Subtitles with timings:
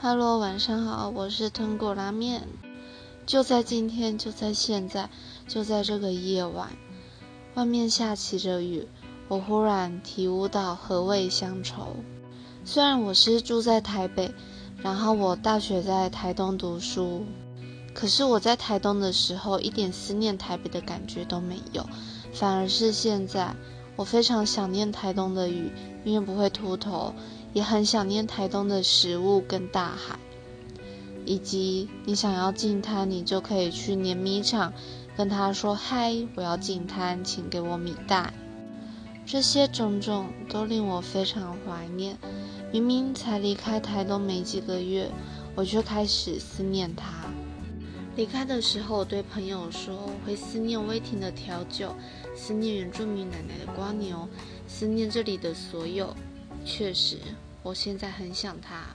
[0.00, 2.46] Hello，晚上好，我是豚骨拉面。
[3.26, 5.10] 就在今天，就在现在，
[5.48, 6.68] 就在这个夜晚，
[7.56, 8.86] 外面下起着雨，
[9.26, 11.96] 我忽然体悟到何谓乡愁。
[12.64, 14.32] 虽然我是住在台北，
[14.76, 17.24] 然后我大学在台东读书，
[17.92, 21.84] 可是我在台东的时候一点思念台北的感觉都没有，
[22.32, 23.52] 反而是现在，
[23.98, 25.72] 我非常想念台东的雨，
[26.04, 27.12] 因为不会秃头。
[27.52, 30.18] 也很想念台东的食物跟大海，
[31.24, 34.72] 以及你想要进滩，你就可以去碾米厂
[35.16, 38.32] 跟他说：“嗨，我要进滩，请给我米袋。”
[39.26, 42.16] 这些种种都令我非常怀念。
[42.70, 45.10] 明明才离开台东没几个月，
[45.56, 47.08] 我就开始思念他。
[48.18, 51.94] 离开的时候，我对朋友说：“会思念威霆的调酒，
[52.34, 54.28] 思念原住民奶奶的瓜牛，
[54.66, 56.12] 思念这里的所有。”
[56.66, 57.18] 确实，
[57.62, 58.86] 我现在很想他。